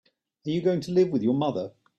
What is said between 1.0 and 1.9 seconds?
with your mother?